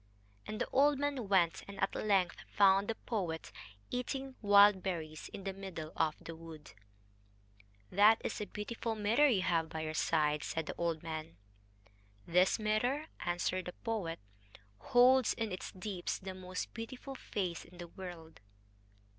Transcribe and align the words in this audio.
And 0.47 0.59
the 0.59 0.67
old 0.71 0.97
man 0.97 1.27
went, 1.29 1.61
and 1.67 1.79
at 1.79 1.93
length 1.93 2.37
found 2.49 2.87
the 2.87 2.95
poet 2.95 3.51
eating 3.91 4.33
wild 4.41 4.81
berries 4.81 5.29
in 5.31 5.43
the 5.43 5.53
middle 5.53 5.93
of 5.95 6.15
the 6.23 6.35
wood. 6.35 6.71
"That 7.91 8.19
is 8.23 8.41
a 8.41 8.47
beautiful 8.47 8.95
mirror 8.95 9.27
you 9.27 9.43
have 9.43 9.69
by 9.69 9.81
your 9.81 9.93
side," 9.93 10.43
said 10.43 10.65
the 10.65 10.73
old 10.75 11.03
man. 11.03 11.37
"This 12.25 12.57
mirror," 12.57 13.09
answered 13.19 13.65
the 13.65 13.73
poet, 13.73 14.19
"holds 14.79 15.35
in 15.35 15.51
its 15.51 15.71
deeps 15.71 16.17
the 16.17 16.33
most 16.33 16.73
beautiful 16.73 17.13
face 17.13 17.63
in 17.63 17.77
the 17.77 17.87
world." 17.87 18.39